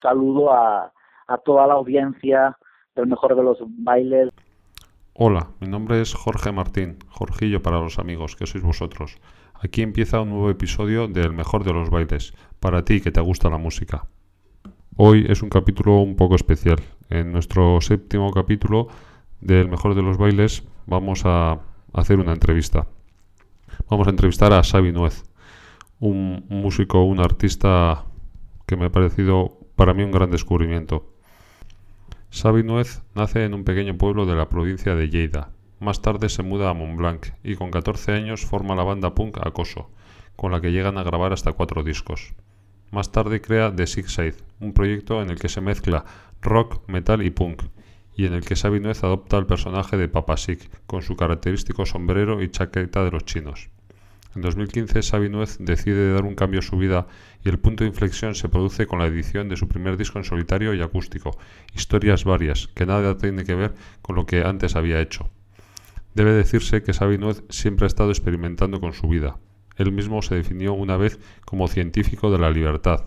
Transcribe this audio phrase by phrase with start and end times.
[0.00, 0.92] saludo a,
[1.44, 2.56] toda la audiencia
[2.96, 4.30] del mejor de los bailes.
[5.12, 9.18] Hola, mi nombre es Jorge Martín, Jorgillo para los amigos, que sois vosotros.
[9.60, 13.50] Aquí empieza un nuevo episodio del mejor de los bailes, para ti que te gusta
[13.50, 14.06] la música.
[14.96, 16.78] Hoy es un capítulo un poco especial.
[17.10, 18.88] En nuestro séptimo capítulo
[19.40, 21.60] del mejor de los bailes vamos a
[21.92, 22.86] hacer una entrevista.
[23.90, 25.24] Vamos a entrevistar a Xavi Nuez,
[26.00, 28.04] un músico, un artista
[28.66, 31.14] que me ha parecido para mí un gran descubrimiento.
[32.32, 35.50] Xavi Nuez nace en un pequeño pueblo de la provincia de Lleida.
[35.78, 39.88] Más tarde se muda a Montblanc y con 14 años forma la banda punk Acoso,
[40.34, 42.34] con la que llegan a grabar hasta cuatro discos.
[42.90, 46.04] Más tarde crea The Six Side, un proyecto en el que se mezcla
[46.42, 47.62] rock, metal y punk,
[48.16, 51.86] y en el que Xavi Nuez adopta el personaje de Papa Sick, con su característico
[51.86, 53.70] sombrero y chaqueta de los chinos.
[54.34, 57.06] En 2015 Xavi Nuez decide dar un cambio a su vida
[57.42, 60.24] y el punto de inflexión se produce con la edición de su primer disco en
[60.24, 61.38] solitario y acústico,
[61.74, 65.30] Historias varias, que nada tiene que ver con lo que antes había hecho.
[66.14, 69.38] Debe decirse que Xavi Nuez siempre ha estado experimentando con su vida.
[69.76, 73.04] Él mismo se definió una vez como científico de la libertad.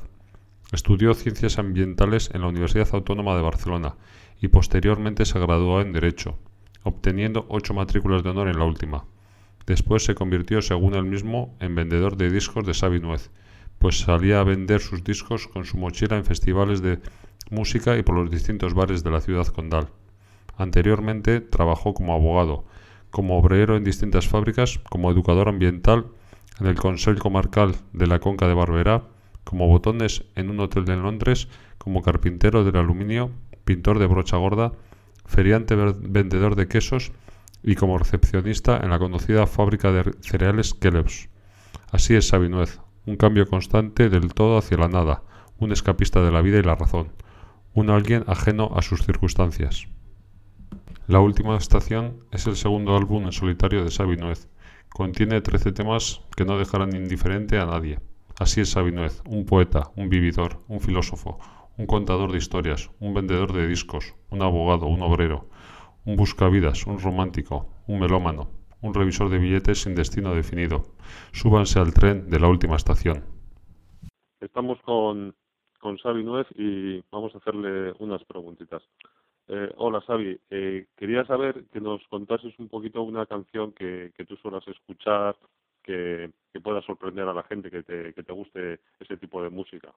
[0.72, 3.96] Estudió ciencias ambientales en la Universidad Autónoma de Barcelona
[4.40, 6.40] y posteriormente se graduó en Derecho,
[6.84, 9.06] obteniendo ocho matrículas de honor en la última.
[9.72, 13.02] Después se convirtió, según él mismo, en vendedor de discos de Xavi
[13.80, 17.00] pues salía a vender sus discos con su mochila en festivales de
[17.50, 19.88] música y por los distintos bares de la ciudad condal.
[20.58, 22.66] Anteriormente trabajó como abogado,
[23.12, 26.08] como obrero en distintas fábricas, como educador ambiental
[26.60, 29.04] en el Consejo Comarcal de la Conca de Barberá,
[29.46, 31.48] como botones en un hotel de Londres,
[31.78, 33.32] como carpintero del aluminio,
[33.64, 34.74] pintor de brocha gorda,
[35.26, 37.14] feriante vendedor de quesos
[37.64, 41.30] y como recepcionista en la conocida fábrica de cereales Kellogg's.
[41.92, 45.24] Así es Sabinuez, un cambio constante del todo hacia la nada,
[45.58, 47.12] un escapista de la vida y la razón,
[47.74, 49.88] un alguien ajeno a sus circunstancias.
[51.08, 54.48] La última estación es el segundo álbum en solitario de Sabinuez.
[54.90, 58.00] Contiene 13 temas que no dejarán indiferente a nadie.
[58.40, 61.40] Así es Sabinuez, un poeta, un vividor, un filósofo,
[61.78, 65.50] un contador de historias, un vendedor de discos, un abogado, un obrero,
[66.06, 68.50] un buscavidas, un romántico, un melómano,
[68.82, 70.84] un revisor de billetes sin destino definido.
[71.32, 73.24] Súbanse al tren de la última estación.
[74.40, 75.36] Estamos con,
[75.80, 78.82] con Xavi Nuez y vamos a hacerle unas preguntitas.
[79.48, 84.26] Eh, hola Xavi, eh, quería saber que nos contases un poquito una canción que, que
[84.26, 85.36] tú suelas escuchar,
[85.84, 89.50] que, que, pueda sorprender a la gente, que te, que te guste ese tipo de
[89.50, 89.92] música.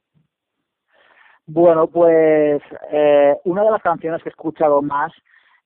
[1.46, 5.12] Bueno, pues eh, una de las canciones que he escuchado más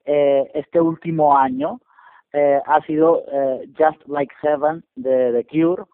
[0.08, 1.80] eh, este último año
[2.32, 5.84] eh, ha sido eh, Just Like Heaven de The Cure.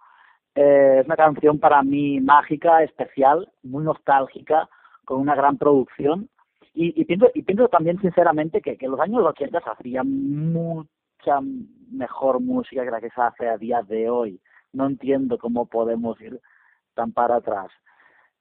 [0.54, 4.68] Eh, es una canción para mí mágica, especial, muy nostálgica,
[5.04, 6.28] con una gran producción.
[6.74, 11.40] Y, y, pienso, y pienso también sinceramente que, que los años 80 se hacía mucha
[11.90, 14.40] mejor música que la que se hace a día de hoy.
[14.72, 16.40] No entiendo cómo podemos ir
[16.94, 17.70] tan para atrás.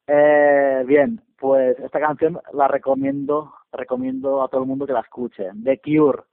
[0.08, 5.50] Eh, bien, pues esta canción la recomiendo, recomiendo a todo el mundo que la escuche.
[5.64, 6.24] The Cure,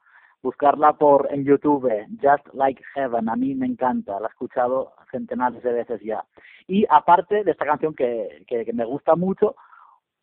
[0.42, 1.88] buscarla por en YouTube,
[2.20, 6.24] Just Like Heaven, a mí me encanta, la he escuchado centenares de veces ya.
[6.66, 9.54] Y aparte de esta canción que, que, que me gusta mucho,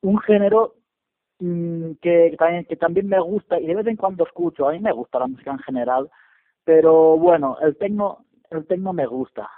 [0.02, 0.76] un género
[1.40, 4.80] mmm, que, también, que también me gusta y de vez en cuando escucho, a mí
[4.80, 6.10] me gusta la música en general,
[6.64, 9.50] pero bueno, el techno, el techno me gusta,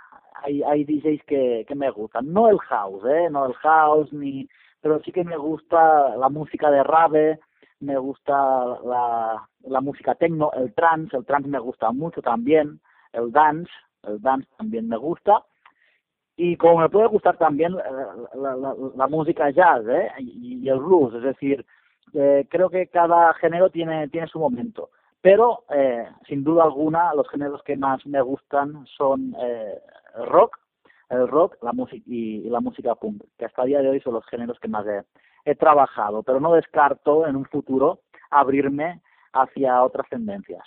[0.44, 2.32] hay, hay DJs que, que me gustan.
[2.32, 3.30] No el house, ¿eh?
[3.30, 4.48] No el house, ni
[4.82, 7.40] pero sí que me gusta la música de rave,
[7.80, 12.80] me gusta la, la música techno, el trance, el trance me gusta mucho también,
[13.14, 13.72] el dance,
[14.04, 15.44] el dance también me gusta.
[16.38, 20.10] Y como me puede gustar también la, la, la, la música jazz ¿eh?
[20.20, 21.66] y, y, el blues, es decir,
[22.14, 24.90] eh, creo que cada género tiene, tiene su momento.
[25.22, 29.82] Pero, eh, sin duda alguna, los géneros que más me gustan son eh,
[30.26, 30.58] rock,
[31.10, 34.14] el rock la música y, la música punk, que hasta el día de hoy son
[34.14, 35.04] los géneros que más he,
[35.46, 39.02] he trabajado, pero no descarto en un futuro abrirme
[39.34, 40.64] hacia otras tendencias.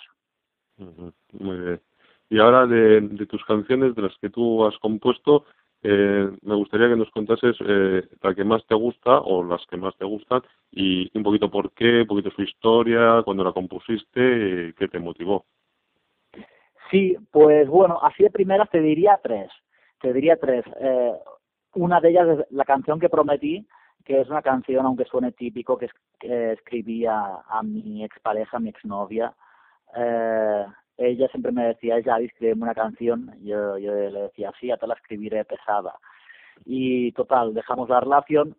[0.77, 1.81] Muy bien.
[2.29, 5.45] Y ahora de, de tus canciones, de las que tú has compuesto,
[5.85, 9.75] eh, me gustaría que nos contases eh, la que más te gusta o las que
[9.75, 10.41] más te gustan
[10.71, 14.99] y un poquito por qué, un poquito su historia, cuando la compusiste, eh, qué te
[14.99, 15.45] motivó.
[16.93, 19.49] Sí, pues bueno, así de primeras te diría tres.
[19.99, 20.63] Te diría tres.
[20.79, 21.13] Eh,
[21.73, 23.67] una de ellas es la canción que prometí,
[24.05, 28.69] que es una canción, aunque suene típico, que, es, que escribía a mi expareja, mi
[28.69, 29.33] exnovia.
[29.95, 30.65] Eh,
[30.97, 34.85] ella siempre me decía, ya escríbeme una canción, yo, yo le decía, sí, ya te
[34.85, 35.95] la escribiré pesada.
[36.63, 38.55] Y total, dejamos la relación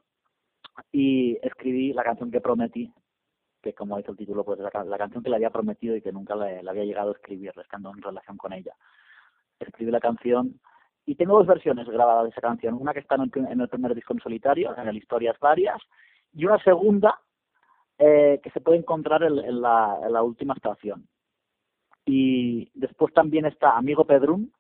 [0.90, 2.92] y escribí la canción que prometí,
[3.64, 6.12] que como dice el título, pues la, la canción que le había prometido y que
[6.12, 8.74] nunca le, había llegado a escribir, estando en relación con ella.
[9.58, 10.60] Escribí la canción
[11.06, 14.12] y tengo dos versiones grabadas de esa canción, una que está en el, primer disco
[14.12, 15.80] en solitario, en el Historias Varias,
[16.34, 17.18] y una segunda
[17.98, 21.08] eh, que se puede encontrar en, la, en la última estación.
[22.04, 24.52] Y después también está Amigo Pedrún,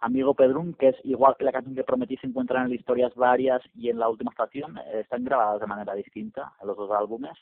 [0.00, 3.62] Amigo Pedrún, que es igual que la canción que prometí se encuentra en historias varias
[3.74, 7.38] y en la última estación, eh, están grabadas de manera distinta en los dos álbumes.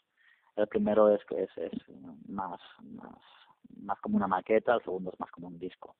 [0.61, 1.73] El primero es, es, es
[2.29, 3.17] más, más,
[3.83, 5.95] más como una maqueta, el segundo es más como un disco.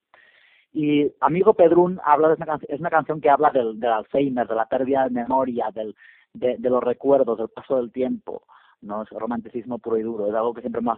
[0.73, 4.55] Y Amigo Pedrún habla de una es una canción que habla del, del Alzheimer, de
[4.55, 5.97] la pérdida de memoria, del,
[6.33, 8.45] de, los recuerdos, del paso del tiempo.
[8.81, 10.93] No es romanticismo puro y duro, es algo que siempre me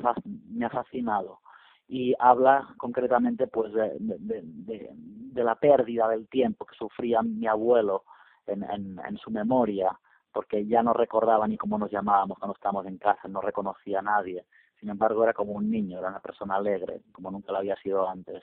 [0.66, 1.40] ha, fascinado
[1.88, 8.04] y habla concretamente pues de, de, de, la pérdida del tiempo que sufría mi abuelo
[8.46, 9.98] en, en, su memoria,
[10.32, 14.02] porque ya no recordaba ni cómo nos llamábamos cuando estábamos en casa, no reconocía a
[14.02, 14.44] nadie.
[14.80, 18.08] Sin embargo, era como un niño, era una persona alegre, como nunca lo había sido
[18.08, 18.42] antes.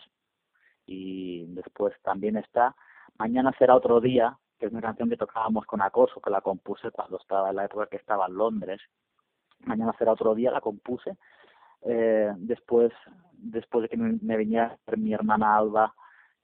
[0.85, 2.75] Y después también está
[3.19, 6.89] Mañana será otro día, que es una canción que tocábamos con acoso, que la compuse
[6.89, 8.81] cuando estaba en la época que estaba en Londres.
[9.65, 11.17] Mañana será otro día, la compuse
[11.81, 12.93] eh, después
[13.33, 15.93] después de que me, viniera mi hermana Alba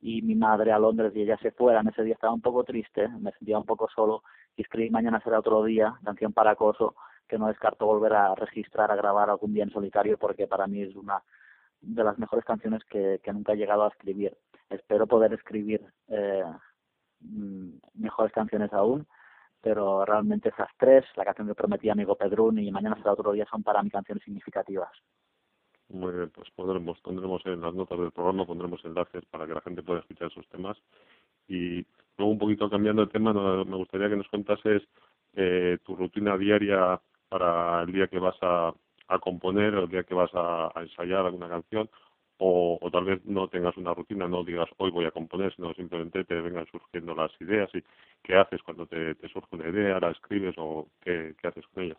[0.01, 3.07] y mi madre a Londres y ella se fueran, ese día estaba un poco triste,
[3.07, 4.23] me sentía un poco solo
[4.55, 6.95] y escribí Mañana será otro día, canción para acoso,
[7.27, 10.81] que no descarto volver a registrar, a grabar algún día en solitario porque para mí
[10.81, 11.21] es una
[11.81, 14.37] de las mejores canciones que, que nunca he llegado a escribir.
[14.69, 16.43] Espero poder escribir eh,
[17.19, 19.07] mm, mejores canciones aún,
[19.61, 23.45] pero realmente esas tres, la canción que prometí amigo Pedrún y Mañana será otro día,
[23.49, 24.91] son para mí canciones significativas.
[25.89, 29.61] Muy bien, pues pondremos, pondremos en las notas del programa, pondremos enlaces para que la
[29.61, 30.77] gente pueda escuchar esos temas.
[31.47, 31.85] Y
[32.17, 34.83] luego un poquito cambiando de tema, me gustaría que nos contases
[35.35, 38.73] eh, tu rutina diaria para el día que vas a,
[39.07, 41.89] a componer, el día que vas a, ensayar alguna canción,
[42.37, 46.25] o, tal vez no tengas una rutina, no digas hoy voy a componer, sino simplemente
[46.25, 47.81] te vengan surgiendo las ideas y
[48.23, 51.83] qué haces cuando te, te surge una idea, la escribes o qué, qué haces con
[51.83, 51.97] ellas.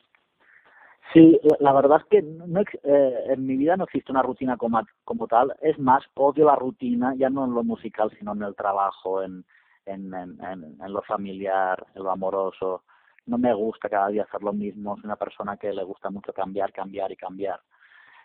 [1.12, 4.82] Sí, la verdad es que no, eh, en mi vida no existe una rutina como,
[5.04, 5.54] como tal.
[5.62, 9.44] Es más, odio la rutina, ya no en lo musical, sino en el trabajo, en,
[9.86, 12.82] en, en, en, lo familiar, en lo amoroso.
[13.26, 14.96] No me gusta cada día hacer lo mismo.
[14.96, 17.60] Soy una persona que le gusta mucho cambiar, cambiar y cambiar.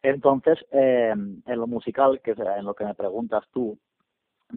[0.04, 3.78] Entonces, eh, en lo musical, que es en lo que me preguntas tú,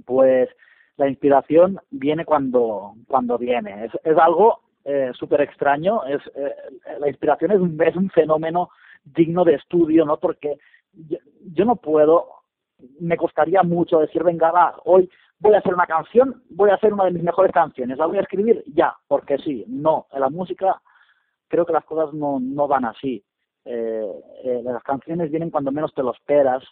[0.04, 0.48] pues
[0.96, 3.86] la inspiración viene cuando, cuando viene.
[3.86, 6.04] Es, es algo eh, súper extraño.
[6.04, 6.54] Es, eh,
[6.98, 8.70] la inspiración es un, es un fenómeno
[9.04, 10.18] digno de estudio, ¿no?
[10.18, 10.58] Porque
[10.92, 11.18] yo,
[11.52, 12.28] yo no puedo,
[13.00, 15.10] me costaría mucho decir, venga, va, hoy
[15.44, 18.17] voy a hacer una canción, voy a hacer una de mis mejores canciones, la voy
[18.17, 20.81] a escribir ya, porque sí, no, en la música
[21.49, 23.23] creo que las cosas no, no van así.
[23.67, 24.11] Eh,
[24.43, 26.64] eh, las canciones vienen cuando menos te lo esperas.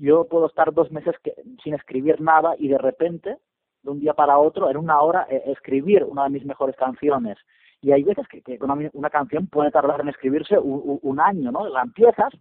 [0.00, 1.14] Yo puedo estar dos meses
[1.62, 3.38] sin escribir nada y de repente
[3.82, 7.38] de un día para otro, en una hora, eh, escribir una de mis mejores canciones.
[7.80, 11.50] Y hay veces que, que una, una, canción puede tardar en escribirse un, un, año,
[11.50, 11.66] ¿no?
[11.68, 12.32] La empiezas,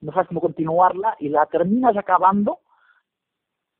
[0.00, 2.58] no sabes cómo continuarla y la terminas acabando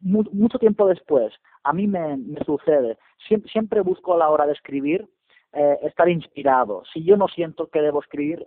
[0.01, 1.33] mu mucho tiempo después.
[1.63, 2.99] A mí me, me sucede.
[3.27, 5.09] Siempre, siempre, busco a la hora de escribir
[5.53, 6.83] eh, estar inspirado.
[6.93, 8.47] Si yo no siento que debo escribir,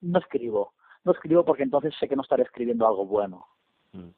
[0.00, 0.72] no escribo.
[1.04, 3.46] No escribo porque entonces sé que no estaré escribiendo algo bueno.
[3.92, 4.08] Mm.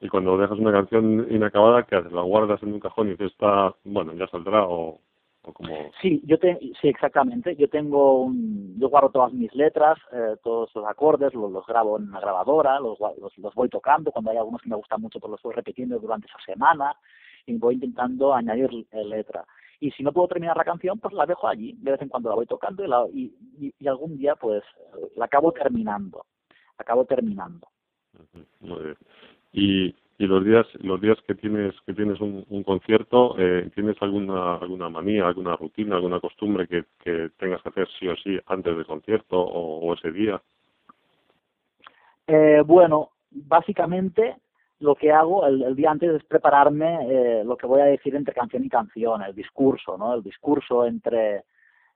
[0.00, 2.12] Y cuando dejas una canción inacabada, ¿qué haces?
[2.12, 5.00] ¿La guardas en un cajón y dices, está, bueno, ya saldrá o,
[5.44, 5.68] o como...?
[6.00, 7.56] Sí, yo te, sí, exactamente.
[7.56, 11.98] Yo tengo un, yo guardo todas mis letras, eh, todos los acordes, los, los, grabo
[11.98, 14.10] en una grabadora, los, los, los voy tocando.
[14.10, 16.96] Cuando hay algunos que me gustan mucho, pues los voy repitiendo durante esa semana
[17.46, 19.44] y voy intentando añadir eh, letra.
[19.80, 21.74] Y si no puedo terminar la canción, pues la dejo allí.
[21.78, 24.62] De vez en cuando la voy tocando y, la, y, y, y algún día, pues,
[25.16, 26.24] la acabo terminando.
[26.78, 27.68] Acabo terminando.
[28.60, 28.96] Muy bien.
[29.52, 34.56] Y, y los días los días que tienes que tienes un, concierto eh, tienes alguna
[34.56, 38.76] alguna manía alguna rutina alguna costumbre que, que tengas que hacer sí o sí antes
[38.76, 40.40] del concierto o, o ese día
[42.26, 44.36] eh, bueno básicamente
[44.80, 48.14] lo que hago el, el día antes es prepararme eh, lo que voy a decir
[48.14, 51.44] entre canción y canción el discurso no el discurso entre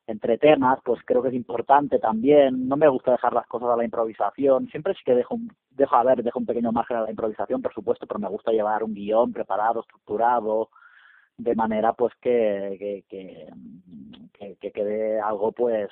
[0.08, 2.66] entre temas, pues creo que es importante también.
[2.66, 4.66] No me gusta dejar las cosas a la improvisación.
[4.68, 7.60] Siempre sí que dejo, un, dejo a ver, dejo un pequeño margen a la improvisación,
[7.60, 10.70] por supuesto, pero me gusta llevar un guion preparado, estructurado,
[11.36, 13.52] de manera pues que, que, que,
[14.32, 15.90] que, que quede algo pues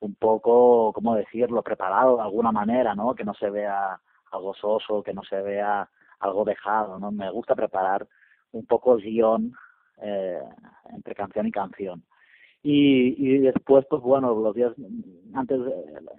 [0.00, 3.14] un poco, ¿cómo decirlo?, preparado de alguna manera, ¿no?
[3.14, 4.00] Que no se vea
[4.32, 5.86] algo soso, que no se vea
[6.20, 7.10] algo dejado, ¿no?
[7.12, 8.08] Me gusta preparar
[8.52, 9.52] un poco el guion
[10.00, 10.40] eh,
[10.94, 12.02] entre canción y canción
[12.62, 14.72] y, y después pues bueno los días
[15.34, 15.60] antes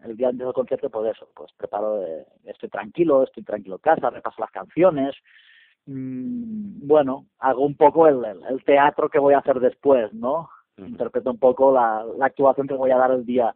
[0.06, 2.04] el día antes del concierto pues eso pues preparo
[2.46, 5.16] estoy tranquilo estoy tranquilo en casa repaso las canciones
[5.86, 11.32] mmm, bueno hago un poco el, el, teatro que voy a hacer después no interpreto
[11.32, 13.56] un poco la, la actuación que voy a dar el día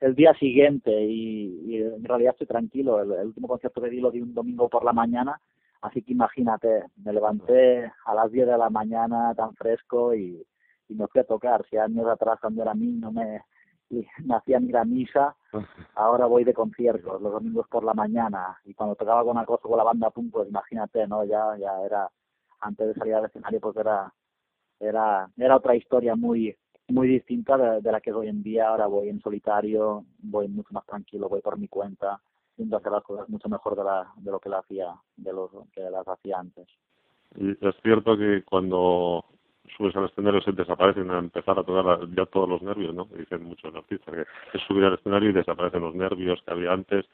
[0.00, 3.02] el día siguiente y, y en realidad estoy tranquilo.
[3.02, 5.38] El, el último concierto que di lo di un domingo por la mañana
[5.82, 10.42] así que imagínate me levanté a las 10 de la mañana tan fresco y
[10.90, 11.64] y me fui a tocar.
[11.70, 13.42] Si años atrás cuando era niño me,
[13.88, 15.36] me hacían ir a misa,
[15.94, 19.78] ahora voy de conciertos los domingos por la mañana y cuando tocaba con acoso con
[19.78, 21.24] la banda pum, pues imagínate, ¿no?
[21.24, 22.10] Ya, ya era,
[22.60, 24.12] antes de salir al escenario pues era,
[24.78, 26.54] era, era otra historia muy,
[26.88, 28.68] muy distinta de, de la que hoy en día.
[28.68, 32.20] Ahora voy en solitario, voy mucho más tranquilo, voy por mi cuenta,
[32.56, 35.66] siento hacer las cosas mucho mejor de, la, de lo que la hacía, de lo
[35.72, 36.66] que las hacía antes.
[37.36, 39.24] Y es cierto que cuando
[39.76, 43.06] subes al escenario se desaparecen a empezar a tocar ya todos los nervios, ¿no?
[43.16, 47.06] Dicen muchos artistas que es subir al escenario y desaparecen los nervios que había antes.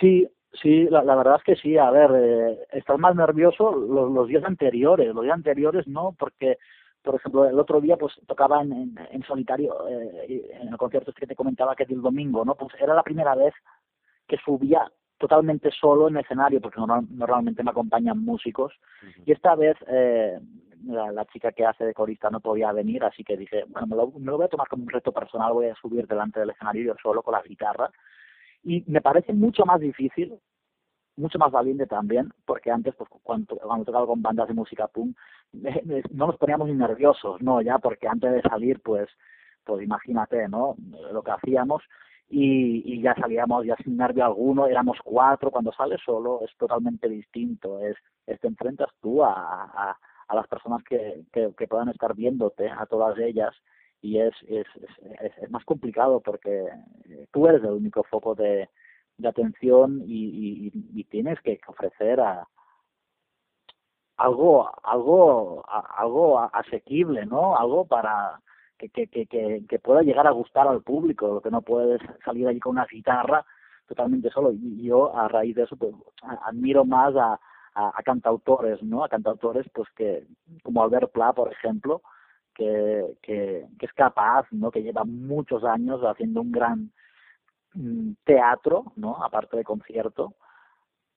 [0.00, 1.76] Sí, sí, la, la verdad es que sí.
[1.76, 6.58] A ver, eh, estás más nervioso los, los días anteriores, los días anteriores no, porque
[7.02, 11.12] por ejemplo, el otro día pues tocaba en, en, en solitario, eh, en el concierto
[11.12, 12.56] que te comentaba que es el domingo, ¿no?
[12.56, 13.54] Pues era la primera vez
[14.26, 19.22] que subía totalmente solo en el escenario, porque normal, normalmente me acompañan músicos, uh -huh.
[19.24, 20.38] y esta vez eh,
[20.86, 24.10] la, chica que hace de corista no podía venir, así que dije, bueno, me lo,
[24.18, 26.84] me lo voy a tomar como un reto personal, voy a subir delante del escenario
[26.84, 27.90] yo solo con la guitarra,
[28.62, 30.38] y me parece mucho más difícil,
[31.16, 35.16] mucho más valiente también, porque antes, pues cuando, cuando tocaba con bandas de música punk,
[35.52, 37.62] no nos poníamos ni nerviosos, ¿no?
[37.62, 39.08] Ya, porque antes de salir, pues,
[39.64, 40.76] pues imagínate, ¿no?
[41.12, 41.82] Lo que hacíamos,
[42.28, 47.08] y, y ya salíamos ya sin nervio alguno, éramos cuatro, cuando sales solo es totalmente
[47.08, 47.96] distinto, es,
[48.40, 49.96] te enfrentas tú a,
[50.28, 53.54] a las personas que, que, que, puedan estar viéndote, a todas ellas,
[54.02, 54.66] y es, es,
[55.20, 56.66] es, más complicado porque
[57.32, 58.68] tú eres el único foco de,
[59.18, 62.46] de atención y, y, y tienes que ofrecer a,
[64.18, 68.40] algo algo algo asequible no algo para
[68.78, 72.46] que, que, que, que, pueda llegar a gustar al público, lo que no puedes salir
[72.46, 73.44] allí con una guitarra
[73.86, 74.52] totalmente solo.
[74.52, 75.94] Y yo, a raíz de eso, pues
[76.44, 77.40] admiro más a,
[77.76, 79.04] a, a cantautores, ¿no?
[79.04, 80.26] A cantautores, pues que,
[80.62, 82.02] como Albert Pla, por ejemplo,
[82.54, 84.70] que, que, que es capaz, ¿no?
[84.70, 86.90] Que lleva muchos años haciendo un gran
[87.74, 89.22] mm, teatro, ¿no?
[89.22, 90.34] Aparte de concierto,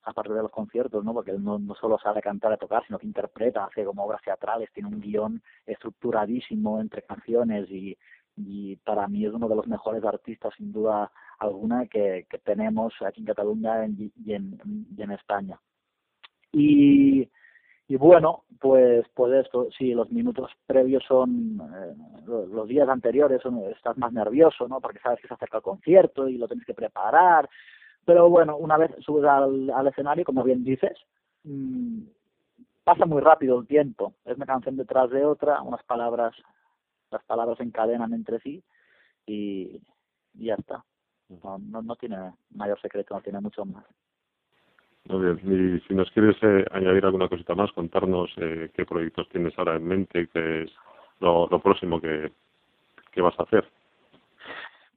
[0.03, 1.13] aparte de los conciertos, ¿no?
[1.13, 4.21] Porque él no, no solo sabe cantar y tocar, sino que interpreta, hace como obras
[4.21, 7.97] teatrales, tiene un guion estructuradísimo entre canciones y,
[8.35, 12.93] y para mí es uno de los mejores artistas, sin duda alguna, que, que tenemos
[13.05, 14.59] aquí en Cataluña y, en,
[14.97, 15.57] y en España.
[16.51, 17.29] Y,
[17.87, 21.95] y bueno, pues, pues esto, sí, los minutos previos son, eh,
[22.27, 24.81] los días anteriores son, estás más nervioso, ¿no?
[24.81, 27.49] Porque sabes que se acerca el concierto y lo tienes que preparar,
[28.05, 30.97] pero bueno, una vez subes al, al escenario, como bien dices,
[31.43, 32.01] mmm,
[32.83, 34.13] pasa muy rápido el tiempo.
[34.25, 36.33] Es una canción detrás de otra, unas palabras,
[37.11, 38.63] las palabras se encadenan entre sí
[39.25, 39.79] y,
[40.33, 40.83] y ya está.
[41.43, 43.85] No, no, no, tiene mayor secreto, no tiene mucho más.
[45.05, 49.27] Muy bien, y si nos quieres eh, añadir alguna cosita más, contarnos eh, qué proyectos
[49.29, 50.71] tienes ahora en mente, qué es
[51.19, 52.31] lo, próximo que,
[53.11, 53.65] que vas a hacer.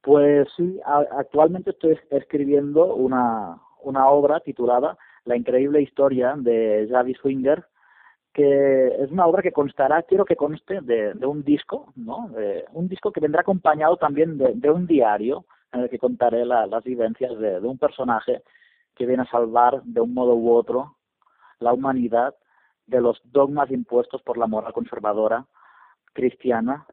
[0.01, 7.63] Pues sí, actualmente estoy escribiendo una, una obra titulada La increíble historia de Javi Swinger,
[8.33, 12.29] que es una obra que constará, quiero que conste, de, de un disco, ¿no?
[12.35, 16.45] De, un disco que vendrá acompañado también de, de un diario en el que contaré
[16.45, 18.41] la, las vivencias de un personaje
[18.95, 20.95] que viene a salvar de un modo u otro
[21.59, 22.35] la humanidad
[22.85, 25.45] de los dogmas impuestos por la moral conservadora
[26.13, 26.85] cristiana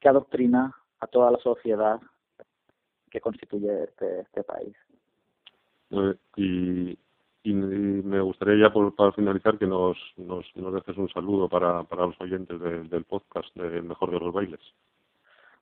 [0.00, 2.00] que adoctrina a toda la sociedad
[3.10, 4.76] que constituye este, este país.
[6.36, 6.98] Y,
[7.42, 11.82] y me gustaría ya por, para finalizar que nos, nos, nos dejes un saludo para,
[11.84, 14.60] para los oyentes de, del podcast de Mejor de los Bailes.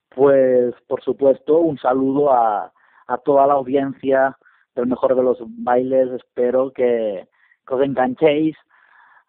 [0.08, 2.72] Pues por supuesto un saludo a,
[3.06, 4.36] a toda la audiencia
[4.76, 7.26] del Mejor de los Bailes, espero que,
[7.66, 8.56] que os enganchéis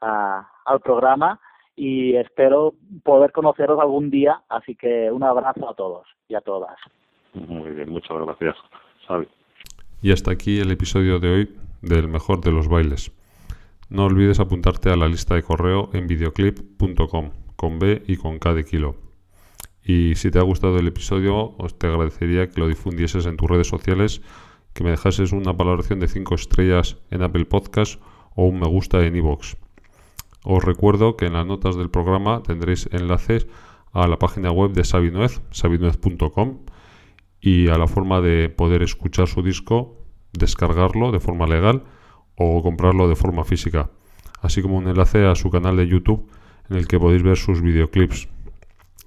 [0.02, 1.40] a, al programa
[1.76, 2.74] y espero
[3.04, 6.76] poder conoceros algún día, así que un abrazo a todos y a todas.
[7.34, 8.56] Muy bien, muchas gracias,
[9.08, 9.28] Xavi.
[10.02, 13.12] Y hasta aquí el episodio de hoy del mejor de los bailes.
[13.90, 18.54] No olvides apuntarte a la lista de correo en videoclip.com con B y con K
[18.54, 18.96] de kilo.
[19.84, 23.50] Y si te ha gustado el episodio, os te agradecería que lo difundieses en tus
[23.50, 24.22] redes sociales,
[24.78, 28.00] que me dejases una valoración de 5 estrellas en Apple Podcast
[28.36, 29.56] o un me gusta en iVoox.
[30.44, 33.48] Os recuerdo que en las notas del programa tendréis enlaces
[33.92, 36.60] a la página web de Sabinuez, sabinuez.com
[37.42, 39.98] y a la forma de poder escuchar su disco,
[40.32, 41.84] descargarlo de forma legal
[42.36, 43.90] o comprarlo de forma física,
[44.42, 46.30] así como un enlace a su canal de YouTube
[46.70, 48.30] en el que podéis ver sus videoclips,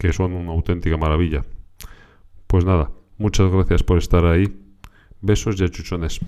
[0.01, 1.45] que son una auténtica maravilla.
[2.49, 4.70] Pues nada, muchas gracias por estar ahí.
[5.23, 6.21] Besos y achuchones.